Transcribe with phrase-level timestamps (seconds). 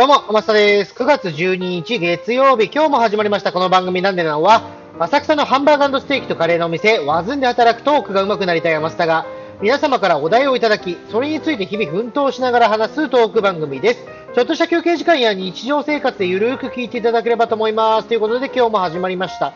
[0.00, 0.94] どうも、天下です。
[0.94, 4.62] 9月12日月曜日、今日も始まりましたこの番組なんでなのは、
[4.98, 9.26] 浅草のハンバーガーステーキとカレーのお店、ワズンで働くトークが上手くなりたい山下が、
[9.60, 14.06] 皆様からお題をいただき、それについて日々奮闘しながら話すトーク番組です。
[14.34, 18.08] ちょっとした休憩時間や日常生活でゆるく聞いていただければと思います。
[18.08, 19.52] ということで今日も始まりました。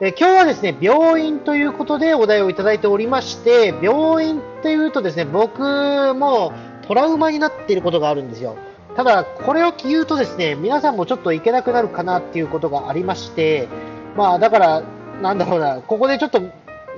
[0.00, 5.62] え今日はですね、病院ということでお題をいただいておりまして、病院っていうとですね、僕
[6.14, 6.52] も
[6.86, 8.56] トラウマになっていることがあるんですよ。
[8.96, 13.68] ただ、これを言うとですね、皆さんもちょっといけなくなるかなっていうことがありまして、
[14.16, 14.82] まあだから、
[15.22, 16.42] なんだろうな、ここでちょっと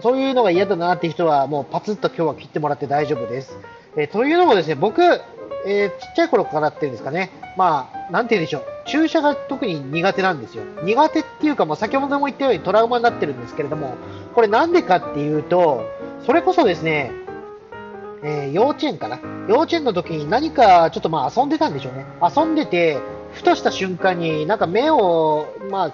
[0.01, 3.59] そういうのが嫌だなっていう人は、もうパツッと今日は切ってもらって大丈夫です。
[3.97, 5.03] えー、というのもですね、僕、
[5.65, 10.65] えー、ちっちゃい頃からっていうんですかね、まあ、なんて言うんでしょう、注射が特に苦手なんですよ。
[10.83, 13.95] 苦手っていうか、もう先ほども言ったようにトラウマになってるんですけれども、
[14.35, 15.85] これなんでかっていうと、
[16.27, 17.13] それこそですね、
[18.25, 19.19] えー、幼稚園かな？
[19.49, 22.07] 幼稚園の時に何かちょっとまあ遊んでたんでしょうね。
[22.23, 22.99] 遊んでて、
[23.33, 25.93] ふとした瞬間になんか目を、まあ、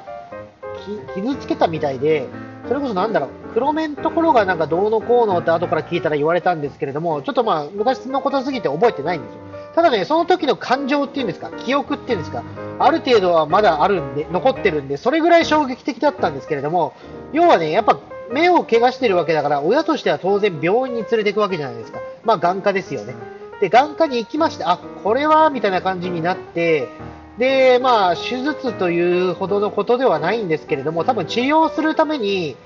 [1.14, 2.28] 傷つけたみたいで、
[2.66, 9.38] それこそなんだろう、黒目のところがなんかどうのこうのって後から聞いたら言われたんですけれども、ちょっとまあ昔のことすぎて覚えてないんですよ。
[9.74, 12.42] ただね、その時の感情っていうんですか、記憶っていうんですか、
[12.78, 16.92] ある程度はまだあるんで、残ってるんで、それぐらい衝撃的だったんですけれども、
[17.32, 17.98] 要はね、やっぱ
[18.30, 22.00] 目を怪我してるわけだから、親としては当然病院に連れていくわけじゃないですか。
[22.24, 23.14] まあ眼科ですよね。
[23.60, 26.88] で、眼科に行きまして、あ、これは、みたいな感じになって、
[27.38, 32.56] で、まあ、手術というほどのことではないんですけれども、多分治療するために、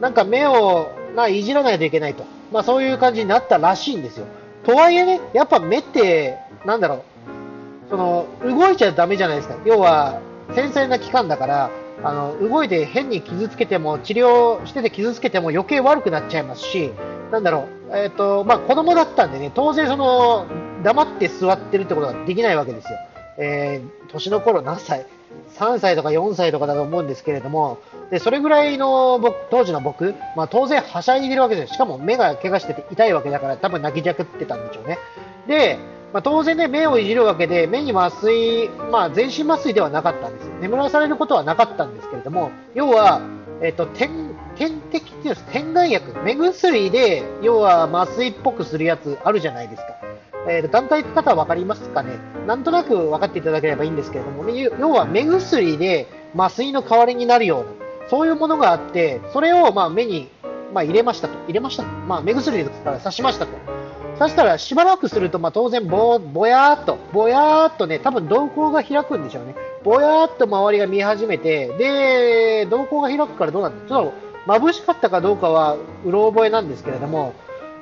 [0.00, 2.24] なんか目を、まあ、いじらないといけないと。
[2.52, 4.26] まあ、そういう感じになったらしいんですよ。
[4.64, 7.02] とはいえね、やっぱ目って、なんだろう、
[7.90, 9.56] その、動いちゃダメじゃないですか。
[9.64, 10.20] 要は、
[10.54, 11.70] 繊細な器官だから、
[12.02, 16.92] あの動いて変に傷つけても治療してて傷つけても余計悪くなっちゃいますし、
[17.32, 20.46] なんだろう、え、ー、とまあ、子供だったんでね、当然その
[20.84, 22.98] 黙って座ってるってことができないわけですよ。
[23.38, 25.06] えー、年の頃何歳
[25.56, 27.78] ?3 歳とか4歳とかだと思うんですけれども、
[28.10, 31.74] でそれぐらいの僕当時の僕、まあ、当然はしゃいでるわけですよ。
[31.74, 34.98] しかも目が怪我してて痛いわけだから多分泣きじゃくってたんでしょうね。
[35.46, 35.78] で、
[36.12, 40.50] まあ、当然ね、目をいじるわけで、目に麻酔、まあ、全身麻酔ではなかったんです。
[40.60, 43.20] 眠らされることはなかったんですけれども、要は、
[43.60, 49.98] えっ、と、点、点滴っていうんです、点眼薬、目薬で、要は麻酔っぽくするやつあるじゃないですか。
[50.48, 52.12] えーと、団体方は分かりますかね
[52.46, 60.30] なんとなく分かっていただければいいんですけれども、要は目薬で麻酔の代わりになるような、そういうものがあって、それをまあ目に、
[60.72, 61.34] まあ、入れましたと。
[61.46, 63.77] 入れましたまあ、目薬から刺しましたと。
[64.18, 69.54] そしたらしばらくすると、まあ、当然ぼ、ぼやーっと、ぼやーっとね、多分瞳孔が開くんでしょうね。
[69.84, 77.34] ぼやーっと周りが見え始めて、で、瞳孔が開くからどうなんだちょっと眩しかったかどうかはうろ覚えなんですけれども、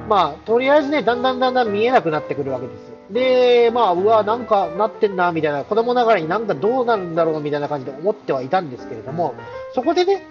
[0.09, 2.93] まあ、とりあえずね、だんだんだんだん見えなくなってくるわけです。
[3.11, 9.35] で、まあ、うわ、なんかなってんな、みたいな、子供ながらになんかどうなるんだろう、みたいな感じで思ってはいたんですけれども、
[9.75, 10.23] そこでね、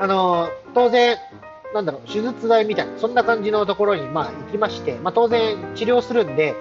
[0.00, 1.16] あの当然、
[1.74, 6.54] なんだろう、手術台みたいな、そんな感じのところに、まあ、行きまして、まあ、当然治療するんで、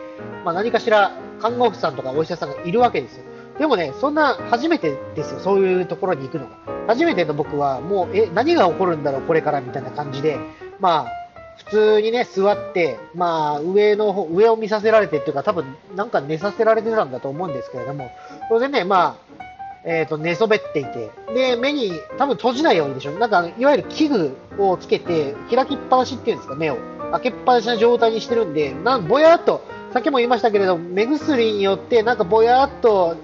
[0.43, 3.23] まあ、何かしら看護婦さんとかお医者さんがいるわけですよ。
[3.57, 6.51] でもね、そんな初めてですよ、そういうところに行くのが。
[6.87, 10.37] 初めての僕は、もう、え、何が起こるんだろう、これからみたいな感じで、
[10.79, 15.65] まあ、普通にね、座って、まあ、上の方、上を見させられてっていうか、多分、
[15.95, 18.11] なんか寝させられてたんだと思うんですけれども、
[18.49, 19.43] 当然ね、まあ、
[19.87, 23.13] えっ、ー、と、寝そべっていて、で、目に多分閉じないようにでしょ。
[23.13, 26.77] なんか、いわゆる器具をつけて、開きっぱなしっていうんですか、目を。
[27.13, 33.15] 開けっぱなしな状態にしてるんで、なんぼやっと、さっきも言いましたけれど、目薬によって、なんかぼやっと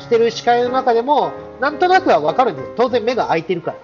[0.00, 1.30] してる視界の中でも、
[1.60, 2.72] なんとなくはわかるんです。
[2.76, 3.74] 当然目が開いてるか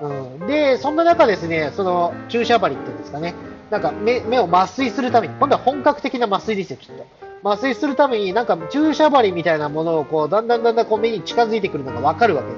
[0.00, 0.08] ら。
[0.08, 0.12] う
[0.44, 3.34] ん、で、そんな中ですね、その注射針っていうんですかね、
[3.70, 7.04] なんか目目を麻酔するために、今度は本格的な麻酔ですよ、きっと。
[7.44, 12.48] 麻酔するために、なんか注射針みたいなものをこう、だんだんだんだんこう目に近づいてくるのがわかるわけ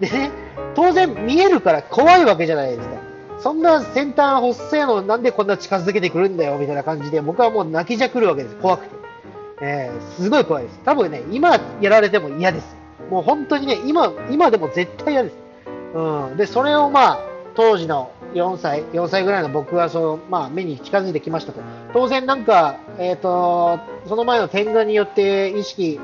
[0.00, 0.18] ですよ。
[0.18, 0.30] でね、
[0.74, 2.96] 当然見えるから怖いわけじゃないですか。
[3.38, 8.56] そんな先端細いのなんでこんな近づけてくるんだよみたいな感じで僕はもう泣きじゃくるわけです。
[8.56, 8.96] 怖くて。
[9.60, 10.80] えー、すごい怖いです。
[10.84, 12.76] 多分ね、今やられても嫌です。
[13.10, 15.36] もう本当にね、今、今でも絶対嫌です。
[15.94, 16.36] うん。
[16.36, 17.20] で、それをまあ、
[17.54, 21.60] 当時の4歳、4歳ぐらいの僕はその、まあ、目に近づいてきましたと。
[21.92, 26.00] 当然なんか、えっ、ー、と、その前の点眼によって意識、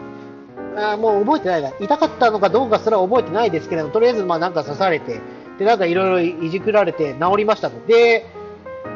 [0.76, 1.72] あもう覚えてないな。
[1.80, 5.20] 痛かったのかどうかすら覚えてないですけれど、とりあえずまあなんか刺されて、
[5.58, 7.86] で、なんかいろいろいじくられて治りましたと。
[7.86, 8.26] で、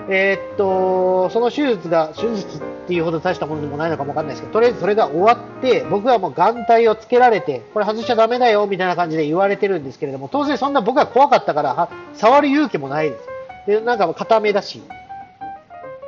[0.08, 13.26] えー、っと、その手術が、手術っていうほど大したものでもないのかもわかんないですけど、とりあえずそれが終わって、僕はもう眼帯をつけられて、これ外しちゃダメだよ、みたいな感じで言われてるんですけれども、当然そんな僕は怖かったから、触る勇気もないです。
[13.66, 14.80] で、なんか固めだし、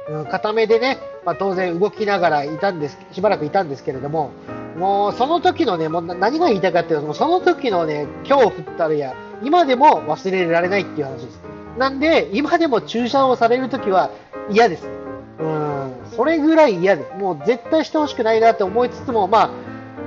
[0.09, 4.31] うん、固めでね、まあ、当然動きながらいたんです、しばらくいたんですけれども、
[4.79, 11.41] もうその時のね、もう何が言いたいかっていうと、その時のね、恐怖ったるや、今でも忘れられないっていう話です。
[11.77, 14.11] なんで、今でも注射をされるときは
[14.51, 14.89] 嫌です。
[15.41, 15.78] うん、
[16.19, 19.51] それぐらい嫌で、もう絶対してほしくないなって思いつつも、まあ、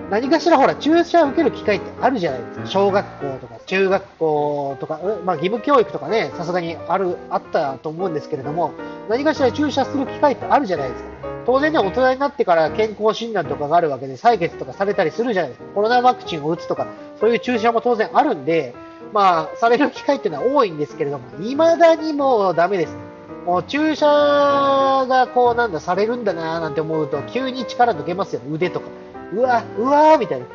[0.10, 2.66] 何かしらほら、注射を受ける機会ってあるじゃないですか。
[2.66, 8.74] 小学校とか中学校とか、まあ義務教育とかね、さすがにある、あったと思うんですけれども、
[9.08, 11.10] 何かしら注射する機会ってあるじゃないですか。
[11.46, 15.68] 当然ね、大人になってから健康診断とかがあるわけで、採血とかされたりするじゃないですか。
[15.76, 16.88] コロナワクチンを打つとか、
[17.22, 18.76] そういう注射も当然あるんで、
[19.14, 23.11] まあ、される機会っていうのは多いんですけれども、未だにもうダメです。
[23.46, 28.88] もう注射がこうなんだ、されるんだななんて思うと、急に力抜けますよ、腕とか。
[29.34, 30.46] うわ、うわーみたいな。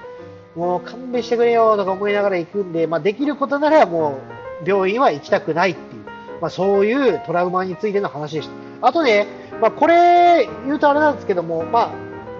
[0.54, 4.18] もう勘弁してくれよとか思いながら行くんで、まあ、できることならも
[4.64, 6.04] う病院は行きたくないっていう、
[6.40, 8.48] まあ、そういうトラウマについての話でし
[8.80, 8.88] た。
[8.88, 9.26] あとね、
[9.60, 11.90] まあ、これ言うとあれなんですけども、まあ、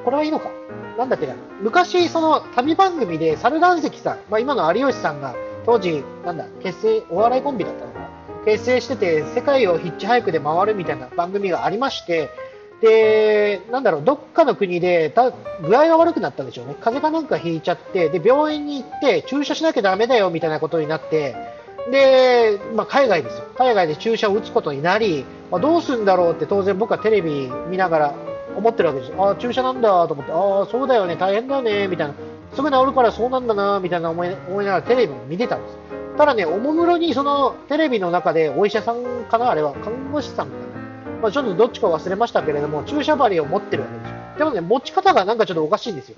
[0.05, 0.51] これはいいのか。
[0.97, 1.35] なんだっけな。
[1.61, 5.35] 昔、その旅番組で猿岩石さん、まあ、今の有吉さんが
[5.67, 7.96] 当時、なんだ、結成、お笑いコンビだったの
[8.47, 12.31] 結成してて、世界をヒッチハイクで回るみたいな番組がありまして、
[12.81, 15.33] で、なんだろう、どっかの国でた
[15.63, 16.77] 具合が悪くなったんでしょうね。
[16.81, 21.35] 風邪かなんかひいちゃって、で、病院に行って注射しなきゃだめだよみたいなことになって、
[21.91, 23.45] で、まあ、海外ですよ。
[23.57, 28.15] 海外で注射を打つことになり、まあ、どうするんだろうって当然僕はテレビ見ながら
[28.57, 29.13] 思ってるわけです。
[29.19, 32.15] ああ、注射なんだと思って、ああ、そうだよね、大変だよね、みたいな。
[32.55, 35.96] すぐ治るからそうなんだな、みたいな思い思いながらテレビ見てたんです。
[36.17, 41.11] ただね、おもむろにそのテレビの中でお医者さんかな、あれは看護師さんかな。
[41.23, 44.17] まあ、ちょっとどっちか忘れましたけれども、注射針を持ってるわけですよ。
[44.39, 46.17] でもね、持ち方がなんかちょっとおかしいんですよ。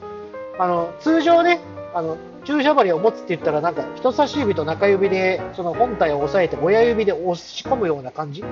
[0.59, 1.61] あの、通常ね、
[1.95, 8.43] あの、注射針を持つって言ったら、なんか人差し指と中指でその本体を押さえて親指で押し込むような感じ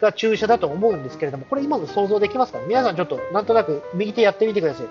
[0.00, 2.58] が注射だと思うんですけれども、これ今の想像できますか？
[2.66, 4.86] 皆さんちょっとなんとなく右手やってみてください。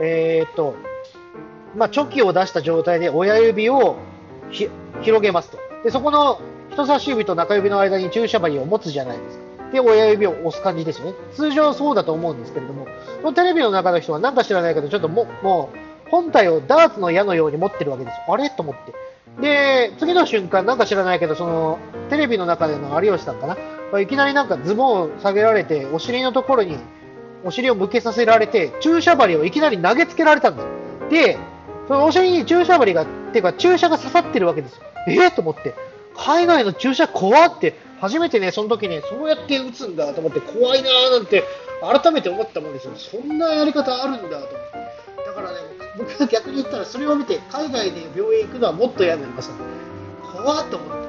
[0.00, 0.74] えー、っと、
[1.76, 3.96] まあ、チョキを出した状態で親指を
[5.04, 5.58] 広げますと。
[5.84, 6.40] で、そこの
[6.72, 9.44] 人差し指と中指の間に注射針を持つじゃないですか。
[9.72, 11.14] で、親指を押す感じですよね。
[11.34, 12.86] 通常そうだと思うんですけれども、
[13.20, 15.70] そのテレビの中の人は何か知らないけど、ちょっともも
[16.06, 18.50] う、本体をダーツの矢のように持ってるわけですあれ？
[18.50, 18.92] と思って。
[19.40, 21.78] で、次の瞬間、なんか知らないけど、その、
[22.08, 23.46] テレビの中での有吉さんか
[23.92, 24.00] な？
[24.00, 26.78] いきなりなんかズボンを下げられて、お尻のところに、
[27.44, 31.38] お尻を向けさせられて、注射針をいきなり投げつけられたんですで、
[31.88, 34.82] そのお尻に注射針が、っていうか注射が刺さってるわけですよ。
[35.08, 35.74] えー、と思って、
[36.16, 41.42] 海外の注射怖って、初めてね、その時ね、そうやって打つんだと思って、怖いなーなんて、
[41.80, 42.92] 改めて思ったもんですよ。
[42.94, 44.56] そんなやり方あるんだと思って。
[45.26, 45.58] だからね、
[45.98, 49.54] 僕は逆に言ったら、それを見て、海外で病院行くのはもっと嫌になりました。
[50.32, 51.08] 怖っと思って。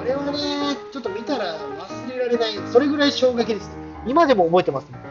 [0.00, 3.70] あれはね、ちょっと見たら忘れられない、それぐらい衝撃です。
[4.06, 5.09] 今でも覚えてます、ね。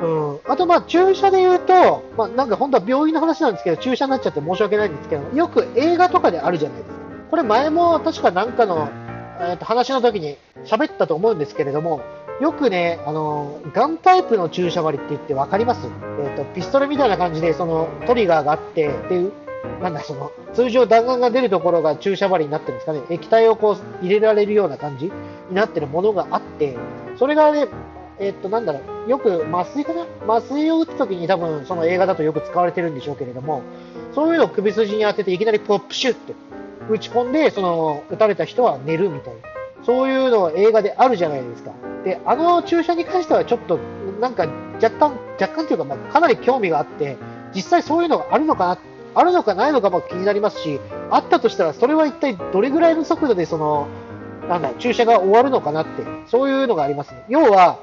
[0.00, 6.96] うん、あと、まあ、注射で言うと、まあ、なんか本当は病院の話なんですけど、注射になっちゃって申し訳ないんですけど、よく映画とかであるじゃないですか。
[7.30, 8.88] これ前も確かなんかの、
[9.40, 12.00] えー、と話の時に喋ったと思うんですけれども、
[12.40, 15.88] よくね、あの、ガンタイプの注射針って言って分かります？
[16.22, 19.24] えっ、ー、と、ピストルみたいな感じで、そのトリガーがあって、で、
[19.82, 25.12] なんだ、その、通常弾丸が出るところが注射針になってるんですかね、液体をこう入れられるような感じに
[25.52, 26.76] なってるものがあって、
[27.18, 27.66] それがね、
[28.20, 30.06] えっと、なんだろう、よく麻酔かな？
[30.26, 33.62] 麻酔を打つときに多分その映画だとよく使われてるんでしょうけれども、
[34.14, 36.34] そういうのを首筋に当てていきなりポップシュって
[36.90, 39.40] 打ち込んで、その、撃たれた人は寝るみたいな。
[39.84, 41.72] そういうの映画であるじゃないですか。
[42.04, 43.78] で、あの注射に関してはちょっと、
[44.20, 44.46] なんか
[44.82, 47.16] 若干、若干というか、まあ、かなり興味があって、
[47.54, 48.78] 実際そういうのがあるのかな、
[49.14, 53.86] あるのかないのかも気になりますし、あったとしたら、それは一体どれぐらいの速度でその、
[54.48, 57.24] なんだ、注射が終わるのかなって、そういうのがありますね。
[57.28, 57.78] 要は、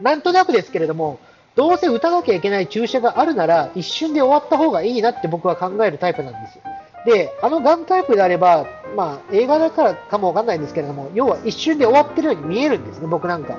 [0.00, 1.18] なんとなくですけれども、
[1.56, 6.58] どうせ打たなきゃいけない注射があるなら、一瞬で終わった方がいいなって僕は考えるタイプなんです。
[7.04, 8.66] で、あのガンタイプであれば、
[8.96, 13.56] まあ、映画だからかもわかんないんですけれども、要は一瞬で終わってるように見えるんですね、僕なんか。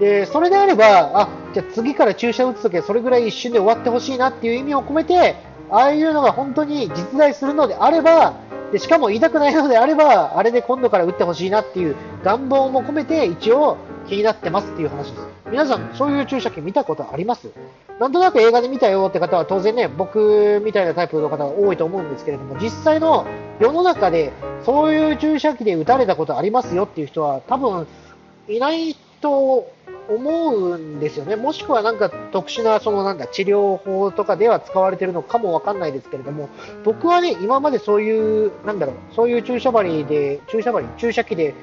[0.00, 5.36] で、それであれば、あ、じゃ次から注射打つときはそれぐらい一瞬で終わってほしいなっていう意味を込めて、
[5.70, 8.34] ああいうのが本当に実在するのであれば、
[8.72, 13.76] でしかも痛くないのであれば、あれで今度から打ってほしいなっていう願望も込めて、一応
[14.10, 15.26] 気になってますっていう話です。
[15.50, 17.48] 皆さん、そういう注射器見たことあります？
[18.00, 23.24] なんとなく映画で見たよって方は当然ね、僕みたいなタイプの方が多いと思うんですけれども、実際の
[23.60, 24.32] 世の中で
[24.64, 27.86] そういう注射器で打たれたことありますよっていう人は多分
[28.48, 29.70] いないと
[30.08, 31.36] 思うんですよね。
[31.36, 36.48] もしくはなんか特殊なそのなんだ治療法とかでは使われてるのかもわかんないですけれども、
[36.82, 41.54] 僕はね、今までそういう、なんだろう、そういう注射針で、注射針、注射器で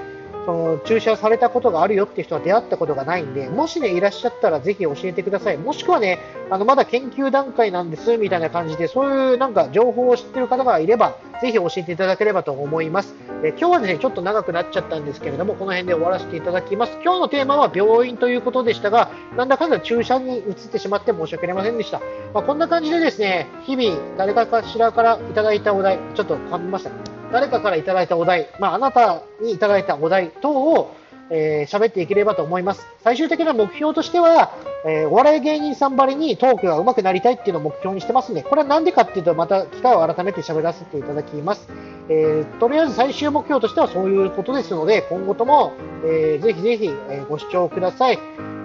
[0.47, 5.57] その注射されたことがあるよっていう人は出会ったことがないんで、もしね、いらっしゃったらぜひ教えてください。
[5.57, 13.13] もしくはね、あの、まだ研究段階なんですみたいな感じで、そういうなんか情報を知ってる方がいれば、ぜひ教えていただければと思います。
[13.43, 16.97] え今日はですね、ちょっと長くなっちゃったんですけれども、この辺で終わらせていただきます。
[17.03, 21.99] 今日のテーマは病院ということでしたが、なんだかんだ注射に移ってしまって申し訳ありませんでした。
[22.33, 27.16] まあ、こんな感じでですね、日々誰かしらからいただいたお題、ちょっと噛みました。
[27.31, 30.95] 誰かからいただいたお題、まあ、あなたにいただいたお題等を
[31.29, 32.87] えー、喋っていければと思います。
[33.03, 34.53] 最終的な目標としては、
[34.85, 38.43] えー、お笑い芸人さんばりにトークが上手くなりたいっていうのを目標にしてますね。
[38.43, 41.69] これはなんでかっていうと、また機会を改めて喋らせていただきます。
[42.09, 45.73] えー、とりあえず最終目標としてはそういうことですので、今後とも、
[46.05, 48.19] えー、ぜひぜひ、えご視聴ください。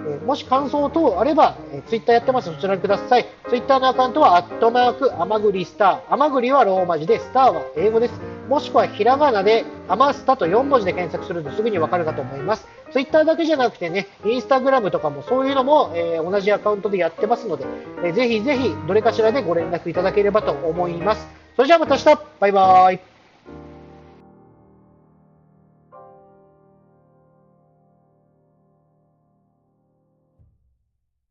[0.07, 2.53] えもし感想等あれば、えー、ツイッターやってます。
[2.53, 3.25] そちらください。
[3.49, 6.13] ツイッターのアカウントは、アットマーク、アマグリスター。
[6.13, 8.32] アマグリはローマ字で、スターは英語です。
[8.47, 12.67] もしくはひらがなで、アマスタと4文字で検索するとすぐにわかるかと思います。
[12.91, 17.65] ツイッターだけじゃなくてね、インスタグラムとかもそういうのも、えー、同じアカウントでやってますので、
[18.03, 21.27] えー、ぜひぜひどれかしらでご連絡いただければと思います。
[21.55, 23.12] それじゃあまた明日バイバーイ